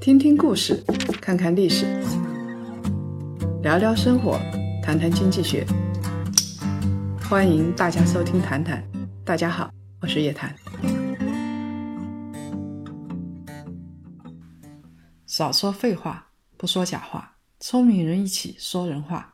[0.00, 0.82] 听听故事，
[1.20, 1.86] 看看历史，
[3.62, 4.38] 聊聊生活，
[4.82, 5.66] 谈谈经济学。
[7.28, 8.82] 欢迎大家收听《谈谈》，
[9.24, 9.70] 大家好，
[10.00, 10.54] 我是叶檀。
[15.26, 16.26] 少说废话，
[16.56, 19.32] 不说假话，聪明人一起说人话。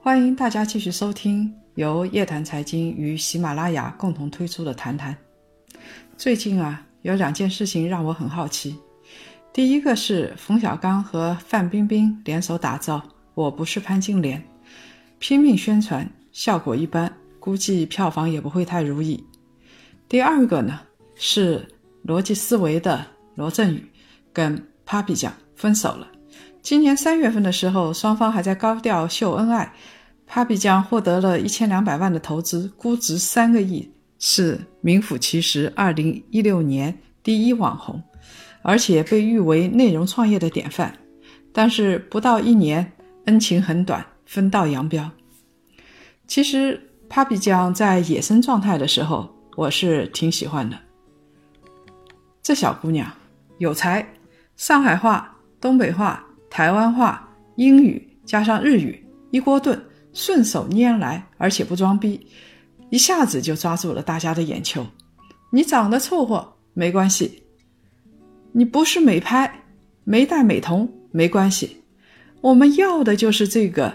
[0.00, 5.14] 欢迎大家继续收听由叶檀财经与喜马拉雅共同推出的《谈谈》。
[6.18, 8.76] 最近啊，有两件事情让我很好奇。
[9.52, 12.98] 第一个是冯小刚和范冰冰联手打造
[13.34, 14.40] 《我不是潘金莲》，
[15.18, 19.22] 拼命宣传，效果一般，估计票房也不会太如意。
[20.08, 20.80] 第二个呢
[21.14, 21.68] 是
[22.06, 23.86] 逻辑思维的罗振宇
[24.32, 26.08] 跟 Papi 酱分手了。
[26.62, 29.72] 今年三月份的时候，双方还在高调秀恩爱
[30.30, 33.90] ，Papi 酱获得了一千两百万的投资，估值三个亿，
[34.24, 38.00] 是名副其实二零一六年第一网红。
[38.64, 40.96] 而且被誉为内容创业的典范，
[41.52, 42.92] 但是不到一年，
[43.24, 45.10] 恩情很短，分道扬镳。
[46.28, 50.78] 其实，Papi 酱在野生状态的时候，我是挺喜欢的。
[52.40, 53.10] 这小姑娘
[53.58, 54.06] 有才，
[54.56, 62.24] 上海话、东北话、台湾话、英语加上日语一锅炖，顺手拈来，而且不装逼，
[62.92, 64.86] 一下子就抓住了大家的眼球。
[65.50, 67.42] 你长得凑合没关系。
[68.52, 69.50] 你不是美拍，
[70.04, 71.82] 没戴美瞳没关系，
[72.42, 73.90] 我们要的就是这个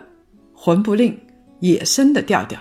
[0.52, 1.16] 魂不吝、
[1.60, 2.60] 野生的调调。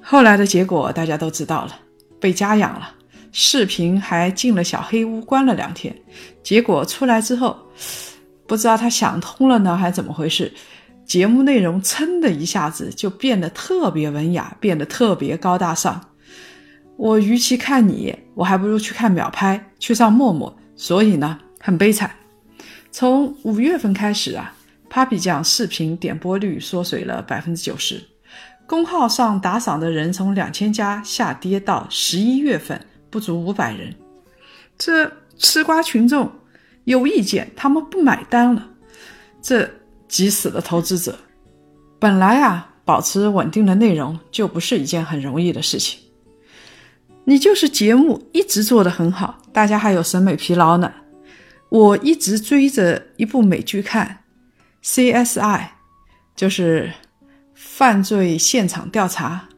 [0.00, 1.78] 后来的结果大家都知道了，
[2.18, 2.94] 被家养了，
[3.32, 5.94] 视频还进了小黑屋关了两天。
[6.42, 7.54] 结果出来之后，
[8.46, 10.50] 不知道他想通了呢，还是怎么回事？
[11.10, 16.00] 节目内容噌的一下子就变得特别文雅，变得特别高大上。
[16.96, 20.56] 我与其看你，我还不如去看秒拍，去上陌陌。
[20.76, 22.08] 所以呢，很悲惨。
[22.92, 24.54] 从五月份开始啊
[24.88, 28.00] ，Papi 酱视频点播率缩水了百分之九十，
[28.64, 33.92] 公号上打赏的人从两千家下跌到十一月份不足五百人。
[34.78, 36.30] 这吃瓜群众
[36.84, 38.68] 有意见，他们不买单了，
[39.42, 39.68] 这
[40.10, 41.18] 急死了投资者。
[41.98, 45.98] 本来啊，保持稳定的内容就不是一件很容易的事情。
[47.24, 50.92] 你就是节目一直做得很好，大家还有审美疲劳呢。
[51.68, 54.24] 我一直追着一部美剧看
[54.82, 55.68] ，CSI，
[56.34, 56.92] 就是
[57.54, 59.48] 犯罪现场调查。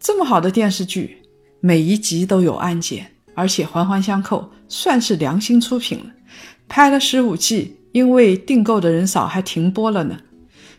[0.00, 1.20] 这么好的电视剧，
[1.60, 6.06] 每一集都有案件，而且环环相扣，算是良心出品了。
[6.68, 10.18] 拍了十五季，因为订购的人少，还停播了呢。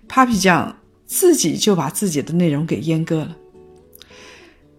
[0.08, 3.36] Papi 酱自己就把自己的内容给阉割了。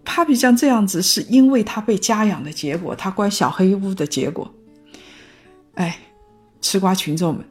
[0.05, 4.49] Papi 酱这样子是因为他被家养的结果，他关小黑屋的结果。
[5.73, 5.99] 哎，
[6.61, 7.43] 吃瓜群众们，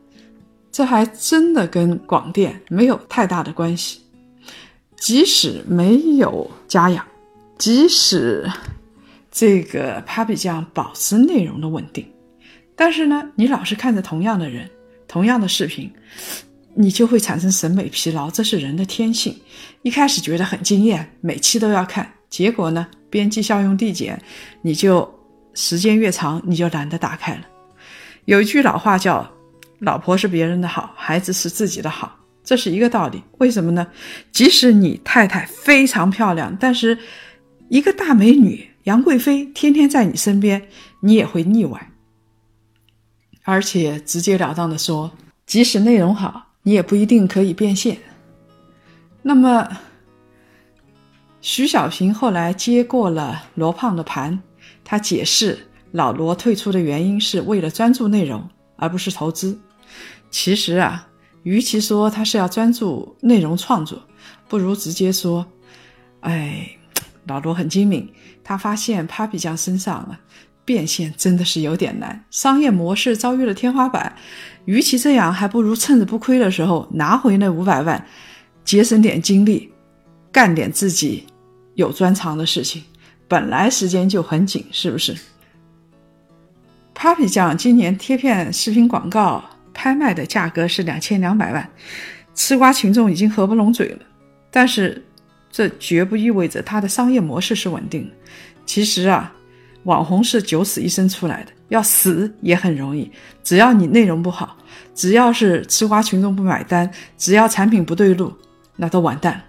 [0.73, 4.01] 这还真的跟广电没有太大的关系。
[4.97, 7.07] 即使没有家养，
[7.59, 8.51] 即使
[9.31, 12.07] 这个 Papi 酱保持内容的稳定，
[12.75, 14.69] 但是呢，你老是看着同样的人、
[15.09, 15.91] 同样的视频，
[16.75, 19.35] 你就会产生审美疲劳，这是人的天性。
[19.83, 22.09] 一开始觉得很惊艳，每期都要看。
[22.29, 22.87] 结果呢？
[23.09, 24.21] 边际效用递减，
[24.61, 25.11] 你就
[25.55, 27.41] 时间越长，你就懒得打开了。
[28.27, 29.27] 有一句老话叫
[29.81, 32.15] “老婆是别人的好，孩子是自己的好”，
[32.45, 33.23] 这是一个道理。
[33.39, 33.87] 为什么呢？
[34.31, 36.99] 即使你太太非常漂亮，但是
[37.71, 40.63] 一个大美女杨贵妃天天在你身边，
[41.01, 41.91] 你也会腻歪。
[43.49, 45.11] 而且直截了当的说，
[45.47, 47.97] 即使内容好，你也不一定可以变现。
[49.23, 49.67] 那么。
[51.41, 54.39] 徐小平后来接过了罗胖的盘，
[54.85, 55.57] 他解释
[55.93, 59.59] 老罗退出的原因是为了专注内容，而不是投资。
[60.31, 61.09] 其实啊，
[61.45, 64.03] 与其说他是要专注内容创作，
[64.49, 65.47] 不如直接说，
[66.21, 66.69] 哎，
[67.27, 70.21] 老罗很精明，他发现 Papi 酱身上啊
[70.69, 74.15] 变现真的是有点难，商业模式遭遇了天花板。
[74.67, 78.07] 与其这样，还不如趁着不亏的时候拿回那五百万，
[78.65, 79.73] 节省点精力。
[80.31, 81.25] 干点自己
[81.75, 82.83] 有专长的事情，
[83.27, 85.17] 本来时间就很紧，是不是
[86.95, 89.43] ？Papi 酱今年贴片视频广告
[89.73, 91.71] 拍卖的价格是两千两百万，
[92.35, 94.01] 吃瓜群众已经合不拢嘴了。
[94.51, 95.03] 但是
[95.51, 98.15] 这绝不意味着它的商业模式是稳定的。
[98.67, 99.33] 其实啊，
[99.89, 103.11] 网红是九死一生出来的，要死也很容易。
[103.43, 104.55] 只要你内容不好，
[104.95, 108.31] 只要是吃瓜群众不买单，只要产品不对路，
[108.77, 109.43] 那都完蛋。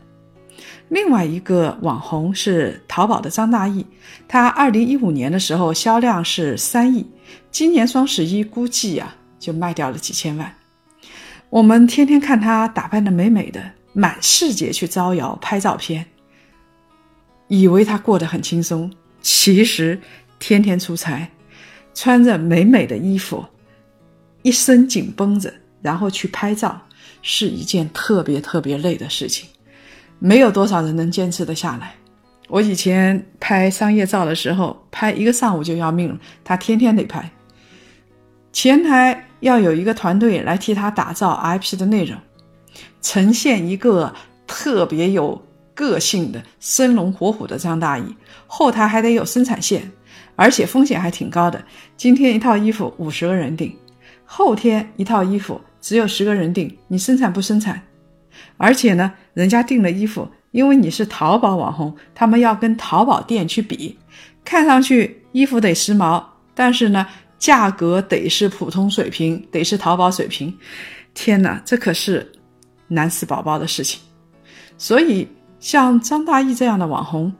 [0.87, 3.83] 另外一个网红是淘宝的张大奕，
[4.29, 7.05] 他二零一五年的时候销量是三亿，
[7.51, 10.55] 今年双十一估计啊就卖掉了几千万。
[11.49, 16.05] 我们天天看他打扮的美美的，满世界去招摇拍照片，
[17.49, 18.89] 以为他过得很轻松，
[19.21, 19.99] 其实
[20.39, 21.29] 天天出差，
[21.93, 23.45] 穿着美美的衣服，
[24.41, 26.81] 一身紧绷着，然后去拍照，
[27.21, 29.47] 是一件特别特别累的事情。
[30.17, 31.93] 没有多少人能坚持得下来。
[32.47, 36.17] 我以前拍商业照的时候，拍一个上午就要命了。
[36.43, 37.31] 他天天得拍，
[38.51, 42.17] 前台要有一个团队来替他打造 IP 的内容，
[43.01, 44.13] 呈现一个
[44.47, 45.39] 特别有
[45.75, 48.15] 个性的生龙活虎的张大奕。
[48.47, 49.91] 后台还得有生产线，
[50.35, 51.63] 而且风险还挺高的。
[51.97, 53.75] 今天一套衣服五十个人订，
[54.25, 57.81] 后天一套衣服只有十个人订，你生产不生产？
[58.57, 63.97] 而且呢，人家订了衣服，因为你是淘宝网红，他们要跟淘宝店去比，
[64.45, 66.23] 看上去衣服得时髦，
[66.53, 67.05] 但是呢，
[67.37, 70.55] 价格得是普通水平，得是淘宝水平。
[71.13, 72.31] 天哪，这可是
[72.87, 73.99] 难死宝宝的事情。
[74.77, 75.27] 所以，
[75.59, 77.33] 像张大奕这样的网红，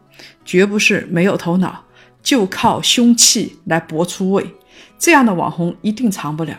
[0.44, 1.81] 绝不是没有头脑，
[2.21, 4.56] 就靠凶器来搏出位。
[4.98, 6.57] 这样的网红一定长不了。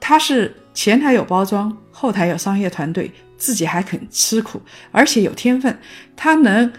[0.00, 3.10] 他是前台有包装，后台有商业团队。
[3.38, 4.58] 自己还肯吃苦，
[4.90, 5.78] 而且有天分，
[6.16, 6.72] 他能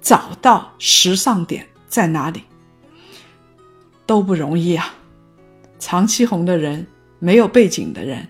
[0.00, 2.44] 找到时尚点在哪里，
[4.06, 4.94] 都不容易啊！
[5.78, 6.86] 长期红的人，
[7.18, 8.26] 没有背景的人，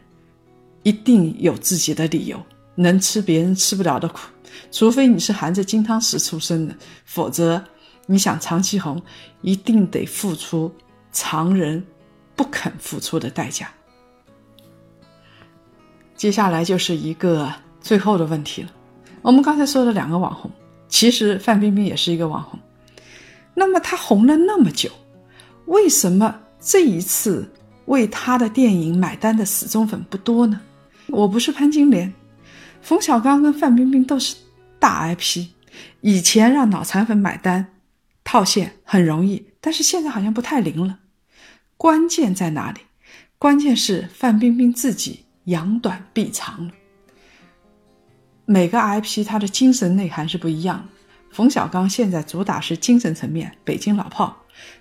[0.83, 4.23] 一定有自己的理由，能吃别人吃不了的苦。
[4.73, 6.75] 除非你是含着金汤匙出生的，
[7.05, 7.63] 否则
[8.07, 9.01] 你想长期红，
[9.41, 10.73] 一定得付出
[11.13, 11.85] 常人
[12.35, 13.69] 不肯付出的代价。
[16.15, 18.71] 接下来就是一个最后的问题了。
[19.23, 20.51] 我们刚才说了两个网红，
[20.89, 22.59] 其实范冰冰也是一个网红。
[23.55, 24.91] 那么她红了那么久，
[25.67, 27.51] 为什么这一次
[27.87, 30.61] 为她的电影买单的死忠粉不多呢？
[31.09, 32.13] 我不是潘金莲，
[32.81, 34.37] 冯小刚跟范冰冰都是
[34.79, 35.47] 大 IP，
[36.01, 37.67] 以前让脑残粉买单
[38.33, 41.01] 套现很容易，但是现在好像不太灵了。
[41.77, 42.81] 关键在哪里？
[43.39, 45.27] 关键是范冰冰自己。
[45.45, 46.73] 扬短避长了。
[48.47, 50.85] 每个 IP 它的精神内涵是不一样的。
[51.31, 54.35] 冯小刚现在主打是精神层面，北京老炮；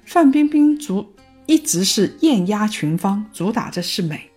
[0.05, 1.13] 范冰冰主
[1.45, 4.29] 一直是艳压群芳，主打的是美。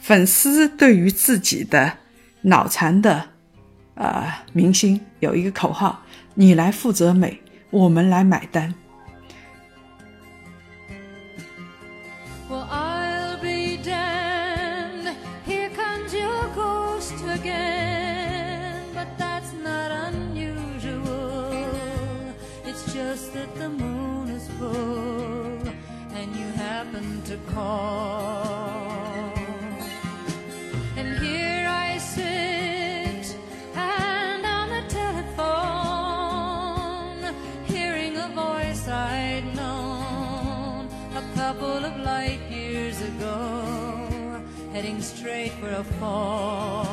[0.00, 1.92] 粉丝对于自己的
[2.40, 3.28] 脑残的
[3.94, 6.02] 呃明星有一个口号：
[6.34, 7.38] 你来负责美，
[7.70, 8.79] 我们来买单。
[44.80, 46.86] Heading straight for a fall.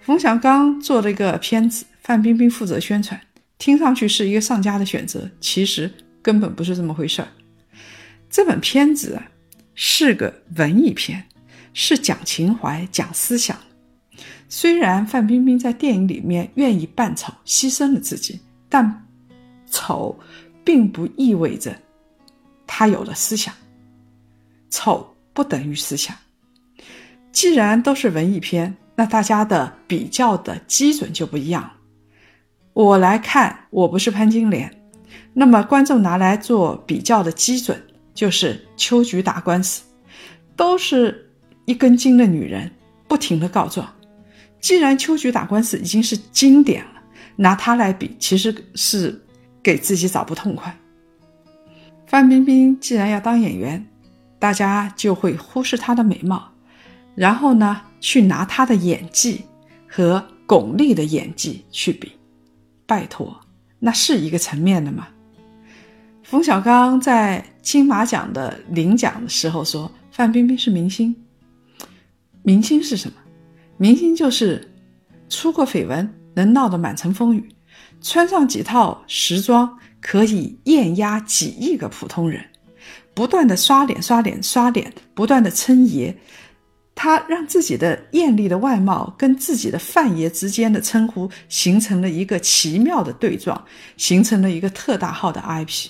[0.00, 3.18] 冯小刚做了一个片子，范冰冰负责宣传。
[3.56, 5.90] 听上去是一个上佳的选择，其实
[6.22, 7.28] 根本不是这么回事儿。
[8.28, 9.26] 这本片子啊
[9.74, 11.24] 是个文艺片，
[11.72, 13.56] 是讲情怀、讲思想。
[14.50, 19.06] 虽然范冰冰在电影里面愿意扮丑，牺牲了自己，但
[19.70, 20.18] 丑
[20.62, 21.74] 并不意味着
[22.68, 23.52] 他有了思想。
[24.70, 26.14] 丑不等于思想。
[27.32, 31.68] 既然都是文艺片，那大家的比较的基准就不一样。
[32.74, 34.70] 我来看，我不是潘金莲，
[35.32, 37.80] 那么观众拿来做比较的基准
[38.14, 39.82] 就是秋菊打官司，
[40.54, 41.30] 都是
[41.64, 42.70] 一根筋的女人，
[43.08, 43.92] 不停的告状。
[44.60, 47.02] 既然秋菊打官司已经是经典了，
[47.36, 49.24] 拿它来比，其实是
[49.62, 50.76] 给自己找不痛快。
[52.08, 53.86] 范冰冰既然要当演员，
[54.38, 56.50] 大家就会忽视她的美貌，
[57.14, 59.44] 然后呢，去拿她的演技
[59.86, 62.10] 和巩俐的演技去比。
[62.86, 63.38] 拜托，
[63.78, 65.06] 那是一个层面的吗？
[66.22, 71.14] 冯小刚在金马奖的领奖的时候说：“范冰冰是明星。
[72.42, 73.16] 明星是什么？
[73.76, 74.66] 明星就是
[75.28, 77.46] 出过绯闻，能闹得满城风雨，
[78.00, 82.44] 穿上几套时装可以艳压几亿个普通人，
[83.14, 86.16] 不断的刷脸、刷脸、刷脸，不断的称爷，
[86.94, 93.64] 他让自己的艳丽的外貌跟自己的范爷之间的称呼形成了一个奇妙的对撞，
[93.96, 95.88] 形成了一个特大号的 IP。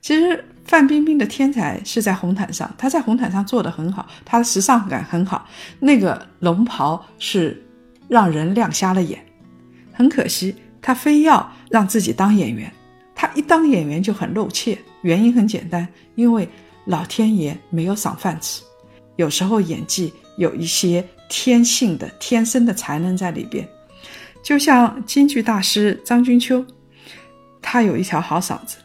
[0.00, 5.48] 其实范冰冰的天才是在红毯上，她在红毯上做的很好，她的时尚感很好，
[5.78, 7.62] 那个龙袍是
[8.08, 9.24] 让人亮瞎了眼。
[9.92, 12.72] 很可惜，她非要让自己当演员，
[13.14, 16.48] 他一当演员就很露怯，原因很简单，因为
[16.86, 18.62] 老天爷没有赏饭吃。
[19.16, 23.68] 有时候演技有一些天性的、天生的才能在里边，
[24.42, 26.64] 就像京剧大师张君秋，
[27.60, 28.76] 他有一条好嗓子，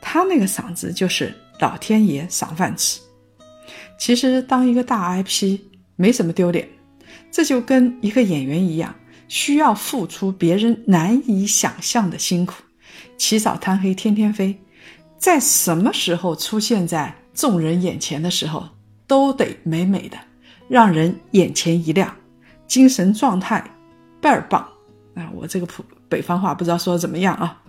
[0.00, 3.00] 他那个嗓子就是老天爷赏饭吃。
[3.98, 5.58] 其实当一个大 IP
[5.96, 6.66] 没什么丢脸，
[7.30, 8.94] 这就跟一个演员一样，
[9.28, 12.54] 需要付出别人难以想象的辛苦，
[13.22, 14.58] 起早贪黑，天天飞，
[15.16, 18.68] 在什么时候出现在众人眼前的时候。
[19.04, 20.16] 都得美美的，
[20.68, 22.16] 让人眼前一亮，
[22.66, 23.62] 精神状态
[24.22, 24.66] 倍儿棒
[25.14, 25.28] 啊！
[25.34, 27.60] 我这个普北方话不知道说的怎么样啊？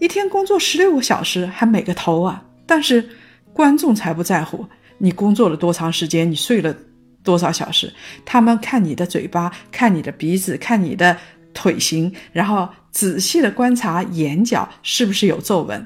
[0.00, 2.44] 一天工作十六个小时还美个头啊！
[2.66, 3.08] 但是
[3.54, 4.66] 观众才不在乎
[4.98, 6.76] 你工作了多长时间，你睡了
[7.22, 7.90] 多少小时，
[8.26, 11.16] 他们看你的嘴巴，看你的鼻子，看你的
[11.56, 15.84] 腿型，然后仔细的观察眼角是不是有皱纹。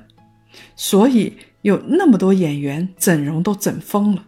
[0.74, 4.26] 所以有那么多演员整容都整疯了。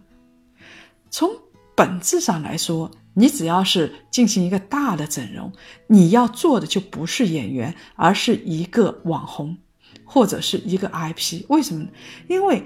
[1.11, 1.29] 从
[1.75, 5.53] 本质上来说，你只要是进行一个大的整容，
[5.89, 9.59] 你要做的就不是演员，而是一个网红
[10.05, 11.45] 或者是一个 IP。
[11.49, 11.89] 为什么呢？
[12.29, 12.63] 因为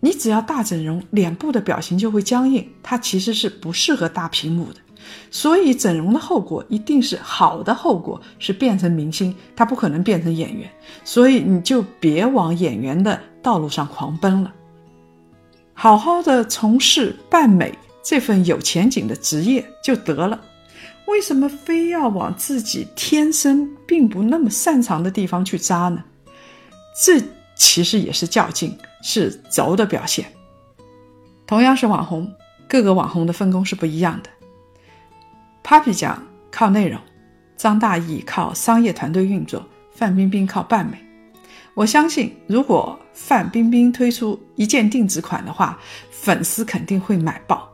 [0.00, 4.80] 你只要大整容，脸部的表情就会僵硬，它其实是不适合大屏幕的。
[5.30, 10.70] 所以整容的后果一定是好的后果，是变成明星，他不可能变成演员。
[11.04, 14.52] 所以你就别往演员的道路上狂奔了，
[15.74, 17.76] 好好的从事扮美。
[18.02, 20.40] 这份有前景的职业就得了，
[21.08, 26.04] 为什么非要往自己天生并不那么擅长的地方去扎呢？
[27.04, 27.20] 这
[27.56, 30.24] 其实也是较劲，是轴的表现。
[31.48, 32.32] 同样是网红，
[32.68, 34.30] 各个网红的分工是不一样的。
[35.66, 36.16] Papi 酱
[36.48, 37.00] 靠内容，
[37.56, 40.96] 张大奕靠商业团队运作，范冰冰靠扮美。
[41.74, 45.76] 我相信，如果范冰冰推出一件定制款的话，
[46.12, 47.68] 粉丝肯定会买爆。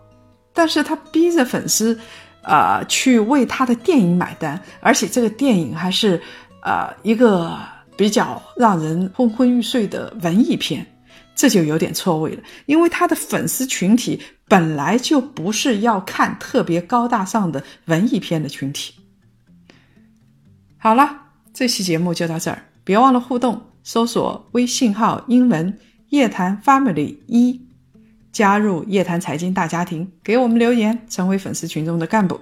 [0.54, 2.00] 但是他逼着粉丝，
[2.44, 6.18] 呃，去为他的电影买单，而且这个电影还是，
[6.62, 7.58] 呃，一个
[7.94, 10.86] 比较让人昏昏欲睡的文艺片，
[11.34, 12.42] 这就有点错位了。
[12.66, 18.94] 因为他的粉丝群体本来就不是要看特别高大上的文艺片的群体。
[20.78, 21.16] 好了，
[21.52, 25.78] 这期节目就到这儿，别忘了互动，搜索微信号英文
[26.10, 27.60] 夜谈 family 一。
[28.32, 32.40] 加入夜谈财经大家庭，给我们留言，成为粉丝群中的干部，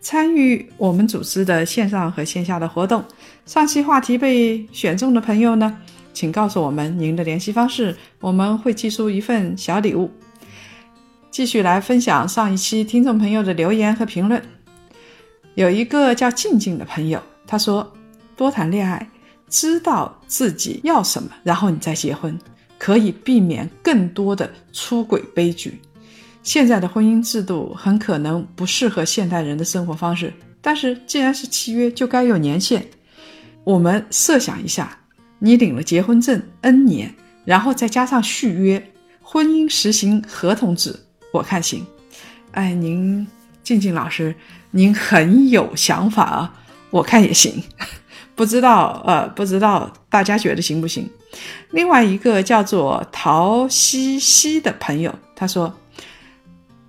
[0.00, 3.04] 参与我们组织的线上和线下的活动。
[3.46, 5.78] 上期话题被选中的朋友呢，
[6.12, 10.10] 请告诉我们您的联系方式，我们会寄出一份小礼物。
[11.30, 14.42] 继续来分享上一期听众朋友的留言和评论。
[15.54, 17.92] 有一个叫静静的朋友，他说
[18.36, 19.08] ：“多谈恋爱，
[19.48, 22.38] 知道自己要什么，然后你再结婚。”
[22.78, 25.78] 可以避免更多的出轨悲剧。
[26.42, 32.82] 现在的婚姻制度很可能不适合现代人的生活方式，但是既然是契约，就该有年限。
[33.64, 34.98] 我们设想一下，
[35.42, 37.12] 你领了结婚证 N 年，
[37.44, 38.92] 然后再加上续约，
[39.22, 40.94] 婚姻实行合同制，
[41.32, 41.84] 我看行。
[42.52, 43.26] 哎，您
[43.62, 44.34] 静静老师，
[44.70, 46.54] 您很有想法啊，
[46.90, 47.62] 我看也行。
[48.36, 51.08] 不知道，呃，不知道大家觉得行不行？
[51.70, 55.74] 另外一个叫做陶西西的朋友，他说：“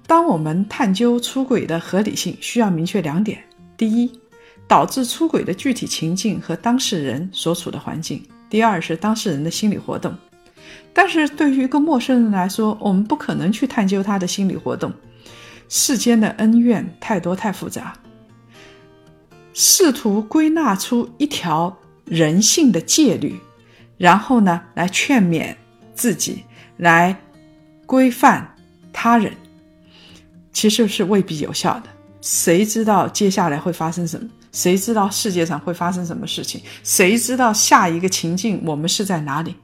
[0.08, 3.42] 当我们探究出轨的合理性，需要明确两点：
[3.78, 4.12] 第一，
[4.68, 8.20] 导致出轨的具体情境和当事人所处的环境；
[8.52, 10.14] 第二是当事人的心理活动。
[10.94, 14.92] 但是对于一个陌生人来说，我们不可能去探究他的心理活动。
[15.70, 17.94] 世间的恩怨太多太复杂。”
[19.54, 23.40] 试图归纳出一条人性的戒律，
[23.98, 25.56] 然后呢，来劝勉
[25.94, 26.44] 自己，
[26.78, 27.16] 来
[27.86, 28.56] 规范
[28.94, 29.34] 他人，
[30.52, 31.84] 其实是未必有效的。
[32.22, 34.30] 谁知道接下来会发生什么？
[34.52, 36.62] 谁知道世界上会发生什么事情？
[36.84, 39.56] 谁知道下一个情境我们是在哪里？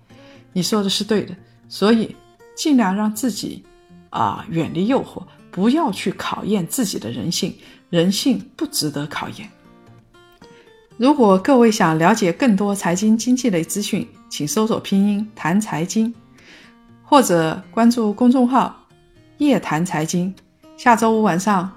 [0.53, 1.35] 你说的是对的，
[1.67, 2.15] 所以
[2.55, 3.63] 尽量让自己
[4.09, 7.55] 啊远离诱惑，不要去考验自己的人性，
[7.89, 9.49] 人性不值得考验。
[10.95, 16.11] 如果各位想了解更多财经经济类资讯，请搜索拼音谈财经，
[17.03, 18.75] 或者关注公众号
[19.37, 20.33] 夜谈财经。
[20.75, 21.71] 下周五晚上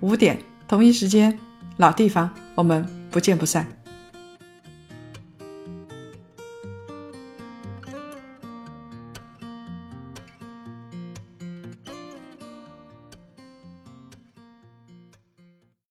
[0.00, 1.38] 五点同一时间，
[1.76, 3.81] 老地方，我们不见不散。